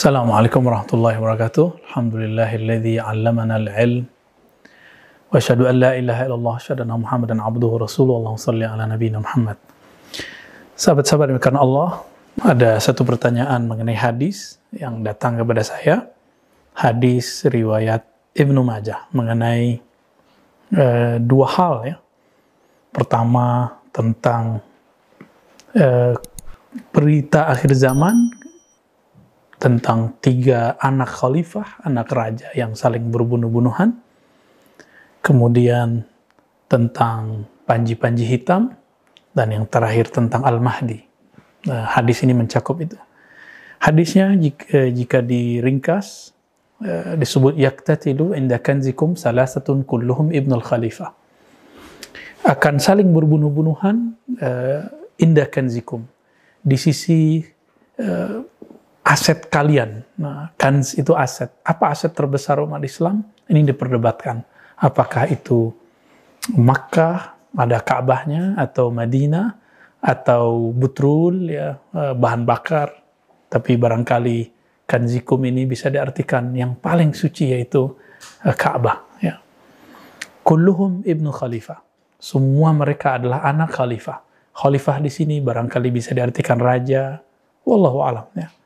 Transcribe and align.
Assalamualaikum 0.00 0.64
warahmatullahi 0.64 1.20
wabarakatuh. 1.20 1.92
Alhamdulillahilladzi 1.92 3.04
'allamana 3.04 3.60
al-'ilm. 3.60 4.08
Wa 5.28 5.36
asyhadu 5.36 5.68
an 5.68 5.76
la 5.76 5.92
ilaha 5.92 6.24
illallah 6.24 6.54
asyhadu 6.56 6.88
anna 6.88 6.96
Muhammadan 6.96 7.36
abduhu 7.36 7.76
rasulullah. 7.84 8.32
Allahumma 8.32 8.40
shalli 8.40 8.64
ala 8.64 8.88
nabiyina 8.88 9.20
Muhammad. 9.20 9.60
Sahabat-sahabat 10.72 11.36
yang 11.36 11.60
Allah, 11.60 12.00
ada 12.40 12.80
satu 12.80 13.04
pertanyaan 13.04 13.68
mengenai 13.68 13.92
hadis 13.92 14.56
yang 14.72 15.04
datang 15.04 15.36
kepada 15.36 15.60
saya. 15.60 16.08
Hadis 16.72 17.44
riwayat 17.44 18.00
Ibnu 18.32 18.64
Majah 18.64 19.04
mengenai 19.12 19.84
uh, 20.80 21.20
dua 21.20 21.46
hal 21.60 21.74
ya. 21.84 21.96
Pertama 22.88 23.76
tentang 23.92 24.64
uh, 25.76 26.16
berita 26.88 27.52
akhir 27.52 27.76
zaman 27.76 28.39
tentang 29.60 30.16
tiga 30.24 30.80
anak 30.80 31.20
khalifah, 31.20 31.84
anak 31.84 32.08
raja 32.08 32.48
yang 32.56 32.72
saling 32.72 33.12
berbunuh-bunuhan. 33.12 33.92
Kemudian 35.20 36.08
tentang 36.64 37.44
panji-panji 37.68 38.24
hitam 38.24 38.72
dan 39.36 39.52
yang 39.52 39.68
terakhir 39.68 40.08
tentang 40.08 40.48
Al-Mahdi. 40.48 41.04
Nah, 41.68 41.92
hadis 41.92 42.24
ini 42.24 42.32
mencakup 42.32 42.80
itu. 42.80 42.96
Hadisnya 43.84 44.32
jika, 44.32 44.64
eh, 44.72 44.88
jika 44.96 45.20
diringkas 45.20 46.32
eh, 46.80 47.20
disebut 47.20 47.60
yaktatilu 47.60 48.32
inda 48.32 48.56
kanzikum 48.56 49.12
salasatun 49.12 49.84
kulluhum 49.84 50.32
ibnul 50.32 50.64
khalifah. 50.64 51.12
Akan 52.40 52.80
saling 52.80 53.12
berbunuh-bunuhan 53.12 54.16
uh, 54.40 54.88
inda 55.20 55.44
kanzikum 55.44 56.08
di 56.64 56.80
sisi 56.80 57.44
aset 59.10 59.50
kalian. 59.50 60.06
Nah, 60.14 60.54
kans 60.54 60.94
itu 60.94 61.10
aset. 61.18 61.50
Apa 61.66 61.90
aset 61.90 62.14
terbesar 62.14 62.62
umat 62.62 62.78
Islam? 62.86 63.26
Ini 63.50 63.66
diperdebatkan. 63.74 64.46
Apakah 64.78 65.26
itu 65.26 65.74
Makkah, 66.54 67.34
ada 67.58 67.82
Ka'bahnya, 67.82 68.54
atau 68.54 68.94
Madinah, 68.94 69.58
atau 69.98 70.70
Butrul, 70.70 71.50
ya, 71.50 71.74
eh, 71.90 72.14
bahan 72.14 72.46
bakar. 72.46 72.94
Tapi 73.50 73.74
barangkali 73.74 74.38
kanzikum 74.86 75.42
ini 75.42 75.66
bisa 75.66 75.90
diartikan 75.90 76.54
yang 76.54 76.78
paling 76.78 77.10
suci 77.10 77.50
yaitu 77.50 77.90
eh, 78.46 78.54
Ka'bah. 78.54 79.18
Ya. 79.18 79.42
Kulluhum 80.46 81.02
ibnu 81.02 81.34
khalifah. 81.34 81.82
Semua 82.22 82.70
mereka 82.70 83.18
adalah 83.18 83.42
anak 83.42 83.74
khalifah. 83.74 84.22
Khalifah 84.54 85.02
di 85.02 85.10
sini 85.10 85.42
barangkali 85.42 85.88
bisa 85.90 86.14
diartikan 86.14 86.62
raja. 86.62 87.18
Wallahu 87.66 87.98
alam. 88.06 88.26
Ya 88.38 88.59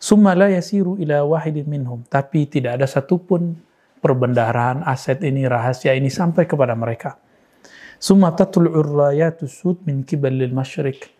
Summa 0.00 0.32
la 0.32 0.48
yasiru 0.48 0.96
ila 0.96 1.20
wahidin 1.28 1.68
minhum. 1.68 2.00
Tapi 2.08 2.48
tidak 2.48 2.80
ada 2.80 2.88
satupun 2.88 3.52
perbendaharaan 4.00 4.80
aset 4.88 5.20
ini, 5.20 5.44
rahasia 5.44 5.92
ini 5.92 6.08
sampai 6.08 6.48
kepada 6.48 6.72
mereka. 6.72 7.20
Summa 8.00 8.32
tatlu'ur 8.32 8.88
rayatu 8.96 9.44
sud 9.44 9.84
min 9.84 10.00
kibalil 10.08 10.56
masyrik. 10.56 11.12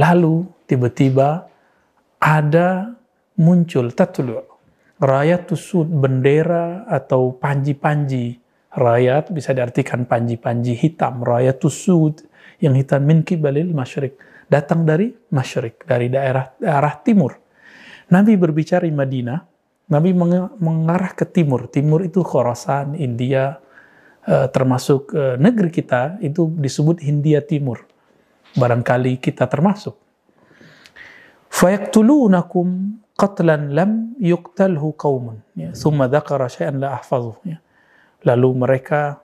Lalu 0.00 0.48
tiba-tiba 0.64 1.44
ada 2.16 2.96
muncul 3.36 3.92
tatlu' 3.92 4.40
rayat 5.04 5.52
sud 5.52 5.92
bendera 5.92 6.88
atau 6.88 7.36
panji-panji 7.36 8.40
rayat 8.72 9.30
bisa 9.36 9.52
diartikan 9.52 10.08
panji-panji 10.08 10.72
hitam 10.72 11.20
rayat 11.20 11.60
sud 11.68 12.24
yang 12.58 12.72
hitam 12.72 13.04
min 13.04 13.20
kibalil 13.20 13.68
masyrik 13.76 14.16
datang 14.48 14.88
dari 14.88 15.12
masyrik 15.28 15.84
dari 15.84 16.08
daerah 16.08 16.56
daerah 16.56 16.94
timur 17.04 17.43
Nabi 18.14 18.38
berbicara 18.38 18.86
di 18.86 18.94
Madinah, 18.94 19.42
Nabi 19.90 20.14
mengarah 20.62 21.12
ke 21.18 21.26
timur. 21.26 21.66
Timur 21.66 22.06
itu 22.06 22.22
Khorasan, 22.22 22.94
India, 22.94 23.58
eh, 24.22 24.46
termasuk 24.54 25.10
eh, 25.12 25.36
negeri 25.36 25.74
kita 25.74 26.22
itu 26.22 26.46
disebut 26.46 27.02
Hindia 27.02 27.42
Timur. 27.42 27.82
Barangkali 28.54 29.18
kita 29.18 29.50
termasuk. 29.50 29.98
Fayaktulunakum 31.50 32.98
qatlan 33.18 33.74
lam 33.74 34.14
yuqtalhu 34.22 34.94
qaumun. 34.94 35.42
Ya, 35.58 35.74
summa 35.74 36.06
syai'an 36.46 36.78
la 36.78 36.98
ahfazuh. 36.98 37.38
Ya. 37.42 37.58
Lalu 38.22 38.48
mereka 38.62 39.20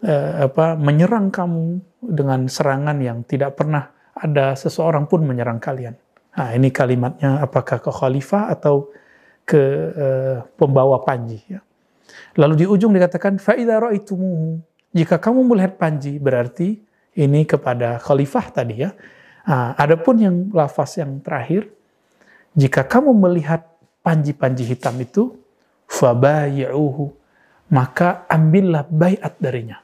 eh, 0.00 0.46
apa 0.46 0.78
menyerang 0.78 1.34
kamu 1.34 1.82
dengan 2.00 2.46
serangan 2.46 2.96
yang 3.02 3.26
tidak 3.26 3.58
pernah 3.58 3.90
ada 4.14 4.54
seseorang 4.58 5.06
pun 5.06 5.22
menyerang 5.26 5.62
kalian. 5.62 5.94
Nah, 6.38 6.54
ini 6.54 6.70
kalimatnya 6.70 7.42
apakah 7.42 7.82
ke 7.82 7.90
khalifah 7.90 8.54
atau 8.54 8.94
ke 9.42 9.58
uh, 9.90 10.36
pembawa 10.54 11.02
panji. 11.02 11.42
Ya. 11.50 11.66
Lalu 12.38 12.62
di 12.62 12.64
ujung 12.70 12.94
dikatakan. 12.94 13.42
Jika 14.88 15.18
kamu 15.18 15.40
melihat 15.50 15.74
panji 15.76 16.16
berarti 16.22 16.78
ini 17.18 17.42
kepada 17.42 17.98
khalifah 17.98 18.46
tadi 18.54 18.86
ya. 18.86 18.94
Nah, 19.48 19.74
adapun 19.74 20.22
yang 20.22 20.36
lafaz 20.54 21.02
yang 21.02 21.18
terakhir 21.24 21.66
jika 22.54 22.86
kamu 22.86 23.16
melihat 23.16 23.66
panji-panji 24.04 24.62
hitam 24.62 24.94
itu 25.02 25.34
fabayi'uhu 25.90 27.10
maka 27.72 28.24
ambillah 28.28 28.86
bayat 28.88 29.34
darinya. 29.40 29.80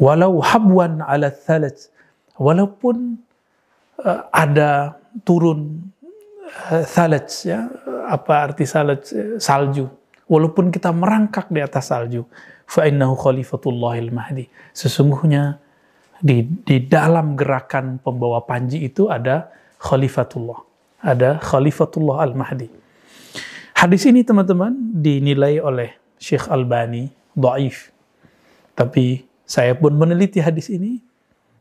Walau 0.00 0.40
habwan 0.40 1.04
ala 1.04 1.28
thalaj 1.28 1.92
walaupun 2.40 3.20
ada 4.32 5.00
turun 5.26 5.90
uh, 6.70 6.84
salaj 6.84 7.28
ya. 7.44 7.68
Apa 8.10 8.50
arti 8.50 8.64
salaj? 8.66 9.12
Salju. 9.38 9.86
Walaupun 10.30 10.70
kita 10.70 10.94
merangkak 10.94 11.50
di 11.50 11.58
atas 11.58 11.90
salju 11.90 12.22
fa 12.64 12.86
innahu 12.86 13.18
khalifatullahil 13.18 14.14
mahdi. 14.14 14.46
Sesungguhnya 14.70 15.58
di 16.22 16.44
di 16.44 16.86
dalam 16.86 17.34
gerakan 17.34 17.98
pembawa 17.98 18.44
panji 18.46 18.86
itu 18.86 19.10
ada 19.10 19.50
khalifatullah. 19.82 20.60
Ada 21.00 21.40
khalifatullah 21.40 22.20
al 22.20 22.36
mahdi 22.36 22.80
hadis 23.80 24.04
ini 24.04 24.20
teman-teman 24.20 24.76
dinilai 25.00 25.56
oleh 25.56 25.96
Syekh 26.20 26.52
Albani 26.52 27.08
dhaif 27.32 27.88
tapi 28.76 29.24
saya 29.48 29.72
pun 29.72 29.96
meneliti 29.96 30.36
hadis 30.36 30.68
ini 30.68 31.00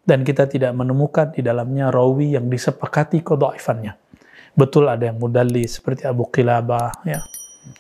dan 0.09 0.25
kita 0.25 0.50
tidak 0.50 0.74
menemukan 0.74 1.30
di 1.30 1.46
dalamnya 1.46 1.94
rawi 1.94 2.34
yang 2.34 2.50
disepakati 2.50 3.22
kodaifannya. 3.22 3.94
Betul 4.58 4.90
ada 4.90 5.06
yang 5.06 5.22
mudalli 5.22 5.70
seperti 5.70 6.09
Abu 6.09 6.25
Qilabah, 6.34 7.06
ya. 7.06 7.22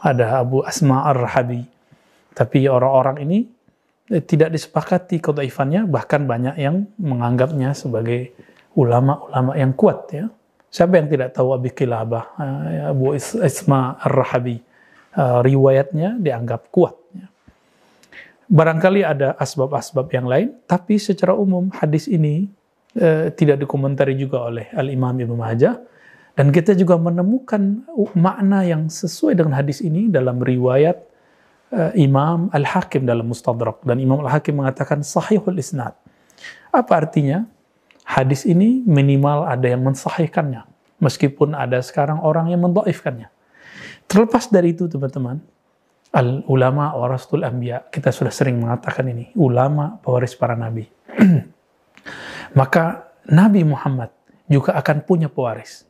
ada 0.05 0.37
Abu 0.37 0.61
Asma 0.61 1.09
Ar-Rahabi. 1.09 1.65
Tapi 2.37 2.69
orang-orang 2.69 3.25
ini 3.25 3.49
eh, 4.13 4.21
tidak 4.21 4.53
disepakati 4.53 5.17
kodaifannya, 5.17 5.89
bahkan 5.89 6.29
banyak 6.29 6.61
yang 6.61 6.85
menganggapnya 7.01 7.73
sebagai 7.73 8.29
ulama-ulama 8.77 9.57
yang 9.57 9.73
kuat. 9.73 10.13
Ya. 10.13 10.29
Siapa 10.69 11.01
yang 11.01 11.09
tidak 11.09 11.33
tahu 11.33 11.57
Abu 11.57 11.73
Qilabah, 11.73 12.25
eh, 12.37 12.93
Abu 12.93 13.17
Asma 13.17 13.97
Ar-Rahabi, 14.05 14.61
eh, 15.17 15.39
riwayatnya 15.41 16.21
dianggap 16.21 16.69
kuat. 16.69 16.93
Barangkali 18.49 19.05
ada 19.05 19.37
asbab-asbab 19.37 20.09
yang 20.09 20.25
lain, 20.25 20.57
tapi 20.65 20.97
secara 20.97 21.37
umum 21.37 21.69
hadis 21.69 22.09
ini 22.09 22.49
eh, 22.97 23.29
tidak 23.37 23.61
dikomentari 23.61 24.17
juga 24.17 24.49
oleh 24.49 24.65
Al-Imam 24.73 25.13
Ibnu 25.13 25.37
Majah. 25.37 25.77
Dan 26.33 26.49
kita 26.49 26.73
juga 26.73 26.97
menemukan 26.97 27.85
makna 28.17 28.65
yang 28.65 28.89
sesuai 28.89 29.37
dengan 29.37 29.53
hadis 29.53 29.85
ini 29.85 30.09
dalam 30.09 30.41
riwayat 30.41 30.97
eh, 31.69 31.91
Imam 32.01 32.49
Al-Hakim 32.49 33.05
dalam 33.05 33.29
Mustadrak. 33.29 33.85
Dan 33.85 34.01
Imam 34.01 34.25
Al-Hakim 34.25 34.57
mengatakan 34.57 35.05
sahihul 35.05 35.61
isnad. 35.61 35.93
Apa 36.73 37.05
artinya? 37.05 37.45
Hadis 38.01 38.49
ini 38.49 38.81
minimal 38.89 39.45
ada 39.45 39.69
yang 39.69 39.85
mensahihkannya. 39.85 40.65
Meskipun 40.97 41.53
ada 41.53 41.77
sekarang 41.85 42.17
orang 42.25 42.49
yang 42.49 42.65
mendoifkannya. 42.65 43.29
Terlepas 44.09 44.49
dari 44.49 44.73
itu 44.73 44.89
teman-teman, 44.89 45.37
al 46.15 46.43
ulama 46.49 46.97
warasul 46.97 47.45
anbiya. 47.45 47.89
Kita 47.89 48.09
sudah 48.09 48.33
sering 48.33 48.57
mengatakan 48.57 49.05
ini 49.09 49.33
ulama 49.37 49.97
pewaris 50.01 50.33
para 50.33 50.57
nabi. 50.57 50.87
Maka 52.59 53.13
Nabi 53.29 53.61
Muhammad 53.61 54.09
juga 54.49 54.73
akan 54.73 55.05
punya 55.05 55.29
pewaris. 55.29 55.85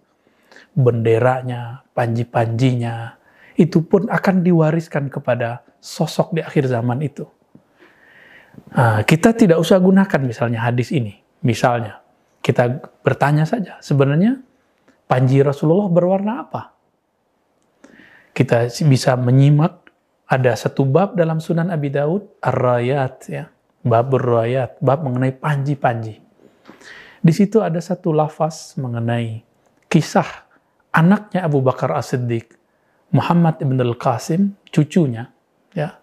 Benderanya 0.76 1.88
panji-panjinya 1.96 3.16
itu 3.56 3.84
pun 3.84 4.08
akan 4.08 4.44
diwariskan 4.44 5.08
kepada 5.08 5.64
sosok 5.80 6.36
di 6.36 6.42
akhir 6.44 6.68
zaman 6.68 7.00
itu. 7.04 7.24
Nah, 8.76 9.02
kita 9.08 9.32
tidak 9.36 9.60
usah 9.60 9.80
gunakan 9.80 10.20
misalnya 10.24 10.68
hadis 10.68 10.92
ini. 10.92 11.16
Misalnya 11.40 12.04
kita 12.44 12.84
bertanya 13.00 13.48
saja 13.48 13.80
sebenarnya 13.80 14.44
panji 15.08 15.40
Rasulullah 15.40 15.88
berwarna 15.88 16.34
apa? 16.44 16.76
Kita 18.36 18.68
bisa 18.88 19.16
menyimak 19.20 19.89
ada 20.30 20.54
satu 20.54 20.86
bab 20.86 21.18
dalam 21.18 21.42
Sunan 21.42 21.74
Abi 21.74 21.90
Daud, 21.90 22.38
Ar-Rayat 22.38 23.16
ya. 23.34 23.50
Bab 23.82 24.14
Ar-Rayat, 24.14 24.78
bab 24.78 25.02
mengenai 25.02 25.34
panji-panji. 25.34 26.22
Di 27.20 27.34
situ 27.34 27.60
ada 27.60 27.82
satu 27.82 28.14
lafaz 28.14 28.78
mengenai 28.78 29.42
kisah 29.90 30.46
anaknya 30.94 31.50
Abu 31.50 31.66
Bakar 31.66 31.98
As-Siddiq, 31.98 32.54
Muhammad 33.10 33.58
ibn 33.60 33.82
al-Qasim, 33.82 34.54
cucunya, 34.70 35.34
ya, 35.74 35.98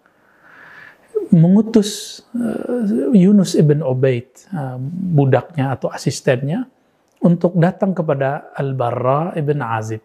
mengutus 1.31 2.21
uh, 2.35 3.15
Yunus 3.15 3.55
ibn 3.55 3.79
Ubaid, 3.79 4.27
uh, 4.51 4.75
budaknya 5.15 5.71
atau 5.71 5.87
asistennya, 5.87 6.67
untuk 7.23 7.55
datang 7.57 7.95
kepada 7.95 8.51
Al-Barra 8.53 9.33
ibn 9.39 9.63
Azib. 9.63 10.03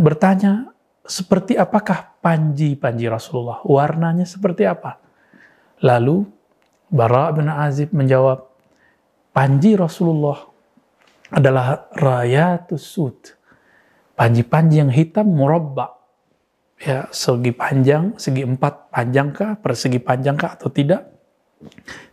Bertanya, 0.00 0.72
seperti 1.06 1.54
apakah 1.54 2.09
panji-panji 2.20 3.08
Rasulullah? 3.08 3.64
Warnanya 3.64 4.28
seperti 4.28 4.68
apa? 4.68 5.00
Lalu 5.80 6.24
Bara 6.90 7.30
bin 7.30 7.46
Azib 7.46 7.94
menjawab, 7.94 8.50
panji 9.30 9.78
Rasulullah 9.78 10.42
adalah 11.30 11.86
rayatus 11.94 12.82
sud. 12.82 13.18
Panji-panji 14.18 14.82
yang 14.82 14.90
hitam 14.90 15.30
murabba. 15.30 15.96
Ya, 16.80 17.06
segi 17.12 17.52
panjang, 17.52 18.16
segi 18.16 18.42
empat 18.42 18.90
panjangkah, 18.90 19.60
persegi 19.60 20.00
panjangkah 20.00 20.56
atau 20.56 20.72
tidak? 20.72 21.12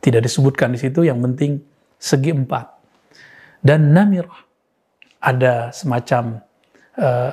Tidak 0.04 0.22
disebutkan 0.22 0.76
di 0.76 0.80
situ, 0.80 1.08
yang 1.08 1.24
penting 1.24 1.64
segi 1.98 2.36
empat. 2.36 2.68
Dan 3.64 3.96
namirah, 3.96 4.44
ada 5.24 5.74
semacam 5.74 6.44
eh, 7.00 7.32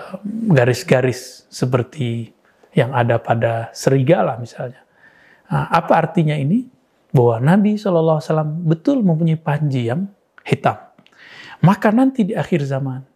garis-garis 0.48 1.20
uh, 1.20 1.52
seperti 1.52 2.32
yang 2.74 2.90
ada 2.90 3.22
pada 3.22 3.70
serigala 3.70 4.36
misalnya. 4.36 4.82
Nah, 5.48 5.70
apa 5.70 5.94
artinya 5.94 6.34
ini? 6.34 6.66
Bahwa 7.14 7.38
Nabi 7.38 7.78
SAW 7.78 8.18
betul 8.66 9.06
mempunyai 9.06 9.38
panji 9.38 9.86
yang 9.86 10.10
hitam. 10.42 10.74
Maka 11.62 11.94
nanti 11.94 12.26
di 12.26 12.34
akhir 12.34 12.66
zaman, 12.66 13.06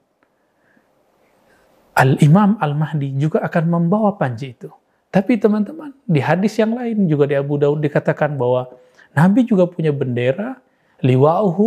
Al-Imam 1.98 2.62
Al-Mahdi 2.62 3.18
juga 3.18 3.42
akan 3.42 3.64
membawa 3.66 4.14
panji 4.14 4.54
itu. 4.54 4.70
Tapi 5.10 5.34
teman-teman, 5.34 5.90
di 6.06 6.22
hadis 6.22 6.54
yang 6.62 6.78
lain 6.78 7.10
juga 7.10 7.26
di 7.26 7.34
Abu 7.34 7.58
Daud 7.58 7.82
dikatakan 7.82 8.38
bahwa 8.38 8.70
Nabi 9.18 9.42
juga 9.42 9.66
punya 9.66 9.90
bendera, 9.90 10.54
liwa'uhu 11.02 11.66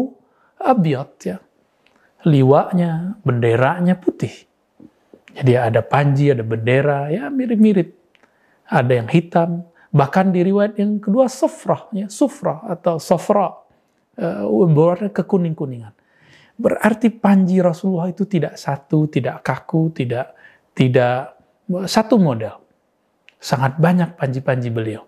abiyat 0.56 1.12
ya. 1.28 1.38
Liwanya, 2.24 3.18
benderanya 3.26 3.98
putih. 3.98 4.32
Jadi 5.32 5.54
ada 5.56 5.82
panji, 5.84 6.32
ada 6.32 6.44
bendera, 6.44 7.08
ya 7.08 7.32
mirip-mirip. 7.32 7.96
Ada 8.72 9.04
yang 9.04 9.10
hitam, 9.12 9.68
bahkan 9.92 10.32
di 10.32 10.44
riwayat 10.44 10.80
yang 10.80 11.00
kedua 11.04 11.28
sofrah, 11.28 11.92
ya, 11.92 12.08
sufrah 12.08 12.64
atau 12.68 13.00
sofra, 13.00 13.52
uh, 14.20 14.44
berwarna 14.72 15.12
kekuning-kuningan. 15.12 15.92
Berarti 16.56 17.10
panji 17.10 17.60
Rasulullah 17.60 18.12
itu 18.12 18.24
tidak 18.30 18.56
satu, 18.56 19.10
tidak 19.10 19.44
kaku, 19.44 19.92
tidak 19.92 20.36
tidak 20.72 21.36
satu 21.88 22.16
model. 22.22 22.62
Sangat 23.42 23.82
banyak 23.82 24.16
panji-panji 24.16 24.70
beliau. 24.70 25.04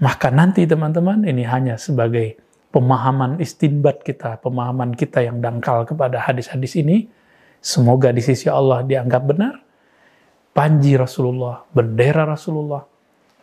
Maka 0.00 0.28
nanti 0.32 0.64
teman-teman 0.64 1.24
ini 1.24 1.44
hanya 1.44 1.76
sebagai 1.80 2.36
pemahaman 2.72 3.40
istinbat 3.40 4.04
kita, 4.04 4.40
pemahaman 4.40 4.96
kita 4.96 5.24
yang 5.24 5.40
dangkal 5.40 5.84
kepada 5.84 6.20
hadis-hadis 6.24 6.76
ini. 6.80 7.08
Semoga 7.60 8.08
di 8.10 8.24
sisi 8.24 8.48
Allah 8.48 8.80
dianggap 8.80 9.22
benar. 9.24 9.54
Panji 10.50 10.98
Rasulullah, 10.98 11.62
bendera 11.70 12.26
Rasulullah, 12.26 12.82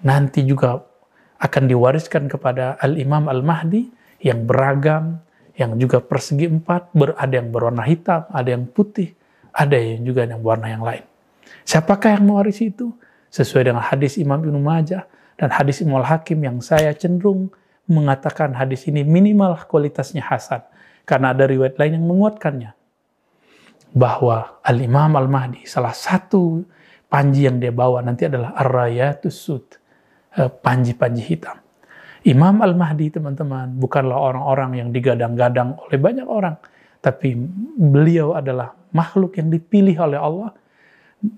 nanti 0.04 0.44
juga 0.44 0.76
akan 1.38 1.64
diwariskan 1.70 2.28
kepada 2.28 2.76
Al-Imam 2.82 3.30
Al-Mahdi 3.32 3.88
yang 4.26 4.44
beragam, 4.44 5.22
yang 5.56 5.78
juga 5.80 6.04
persegi 6.04 6.50
empat, 6.50 6.92
ada 7.16 7.34
yang 7.34 7.50
berwarna 7.50 7.86
hitam, 7.86 8.28
ada 8.30 8.50
yang 8.52 8.68
putih, 8.68 9.16
ada 9.56 9.78
yang 9.78 10.04
juga 10.04 10.28
yang 10.28 10.42
warna 10.44 10.68
yang 10.68 10.84
lain. 10.84 11.06
Siapakah 11.64 12.20
yang 12.20 12.26
mewarisi 12.28 12.70
itu? 12.70 12.94
Sesuai 13.28 13.72
dengan 13.74 13.84
hadis 13.84 14.16
Imam 14.22 14.40
Ibnu 14.40 14.62
Majah 14.62 15.04
dan 15.36 15.50
hadis 15.52 15.82
Imam 15.84 16.00
Al-Hakim 16.00 16.40
yang 16.44 16.58
saya 16.60 16.94
cenderung 16.94 17.50
mengatakan 17.88 18.54
hadis 18.54 18.86
ini 18.88 19.02
minimal 19.02 19.58
kualitasnya 19.66 20.22
hasan. 20.24 20.62
Karena 21.08 21.32
ada 21.32 21.48
riwayat 21.48 21.80
lain 21.80 22.04
yang 22.04 22.06
menguatkannya. 22.06 22.77
Bahwa 23.96 24.60
Al-Imam 24.64 25.16
Al-Mahdi, 25.16 25.64
salah 25.64 25.96
satu 25.96 26.64
panji 27.08 27.48
yang 27.48 27.58
dia 27.58 27.72
bawa 27.72 28.04
nanti 28.04 28.28
adalah 28.28 28.56
Ar-Rayatus 28.60 29.36
Sud. 29.36 29.66
Eh, 30.38 30.52
panji-panji 30.52 31.24
hitam. 31.24 31.58
Imam 32.28 32.60
Al-Mahdi 32.62 33.10
teman-teman 33.10 33.74
bukanlah 33.80 34.20
orang-orang 34.20 34.84
yang 34.84 34.90
digadang-gadang 34.92 35.80
oleh 35.88 35.98
banyak 35.98 36.28
orang. 36.28 36.60
Tapi 37.02 37.34
beliau 37.78 38.36
adalah 38.36 38.76
makhluk 38.92 39.40
yang 39.40 39.48
dipilih 39.48 39.98
oleh 40.04 40.20
Allah 40.20 40.52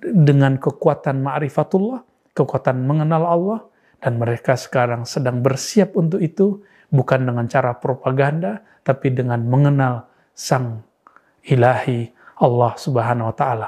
dengan 0.01 0.57
kekuatan 0.59 1.21
ma'rifatullah, 1.23 2.01
kekuatan 2.35 2.83
mengenal 2.83 3.23
Allah, 3.23 3.59
dan 4.01 4.19
mereka 4.19 4.59
sekarang 4.59 5.07
sedang 5.07 5.39
bersiap 5.39 5.95
untuk 5.95 6.19
itu 6.19 6.63
bukan 6.89 7.27
dengan 7.27 7.45
cara 7.47 7.77
propaganda, 7.77 8.63
tapi 8.83 9.13
dengan 9.13 9.45
mengenal 9.45 10.09
Sang 10.35 10.81
Ilahi 11.45 12.18
Allah 12.39 12.71
Subhanahu 12.79 13.29
wa 13.29 13.35
taala. 13.35 13.67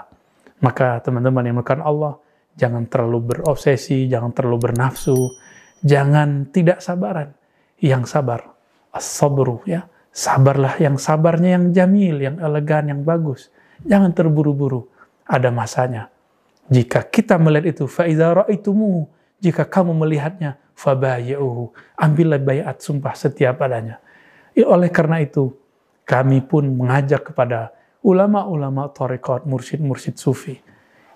Maka 0.61 1.03
teman-teman 1.03 1.43
yang 1.43 1.55
melakukan 1.59 1.83
Allah, 1.83 2.13
jangan 2.55 2.87
terlalu 2.87 3.19
berobsesi, 3.33 4.07
jangan 4.07 4.31
terlalu 4.31 4.71
bernafsu, 4.71 5.17
jangan 5.83 6.47
tidak 6.53 6.79
sabaran. 6.79 7.33
Yang 7.81 8.13
sabar, 8.13 8.45
as-sabru 8.93 9.59
ya. 9.65 9.89
Sabarlah 10.11 10.75
yang 10.77 10.99
sabarnya 10.99 11.55
yang 11.55 11.65
jamil, 11.71 12.19
yang 12.19 12.35
elegan, 12.43 12.91
yang 12.91 13.01
bagus. 13.01 13.47
Jangan 13.81 14.11
terburu-buru. 14.11 14.85
Ada 15.23 15.49
masanya. 15.49 16.11
Jika 16.67 17.07
kita 17.07 17.39
melihat 17.39 17.73
itu, 17.73 17.87
faizaroh 17.87 18.45
itu 18.51 18.75
mu, 18.75 19.07
jika 19.39 19.65
kamu 19.65 19.95
melihatnya, 19.97 20.59
fabayyuhu, 20.75 21.73
ambillah 21.97 22.37
bayat 22.37 22.83
sumpah 22.83 23.15
setiap 23.15 23.57
padanya. 23.57 24.03
Ya, 24.51 24.67
oleh 24.67 24.91
karena 24.91 25.23
itu, 25.23 25.55
kami 26.03 26.43
pun 26.43 26.67
mengajak 26.75 27.31
kepada 27.31 27.71
ulama-ulama 28.01 28.89
tarekat, 28.93 29.45
mursyid-mursyid 29.45 30.17
sufi. 30.17 30.57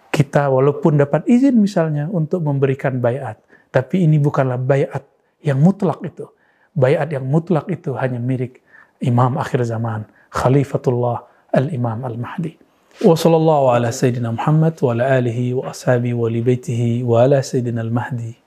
Kita 0.10 0.48
walaupun 0.48 0.96
dapat 0.96 1.28
izin 1.28 1.60
misalnya 1.60 2.08
untuk 2.08 2.46
memberikan 2.46 3.04
bayat, 3.04 3.42
tapi 3.74 4.08
ini 4.08 4.16
bukanlah 4.16 4.56
bayat 4.56 5.04
yang 5.44 5.60
mutlak 5.60 6.00
itu. 6.08 6.30
Bayat 6.72 7.12
yang 7.12 7.28
mutlak 7.28 7.68
itu 7.68 7.96
hanya 8.00 8.20
milik 8.20 8.64
Imam 9.04 9.36
akhir 9.36 9.68
zaman, 9.68 10.08
Khalifatullah 10.32 11.24
Al-Imam 11.52 12.04
Al-Mahdi. 12.04 12.56
Wa 13.04 13.12
sallallahu 13.12 13.76
ala 13.76 13.92
Sayyidina 13.92 14.32
Muhammad 14.32 14.80
wa 14.80 14.96
ala 14.96 15.20
alihi 15.20 15.52
wa 15.52 15.68
ashabi 15.68 16.16
wa 16.16 16.32
li 16.32 16.40
baitihi 16.40 17.04
wa 17.04 17.28
ala 17.28 17.44
Sayyidina 17.44 17.84
Al-Mahdi. 17.84 18.40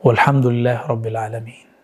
Walhamdulillah 0.00 0.88
Rabbil 0.88 1.16
Alamin. 1.16 1.75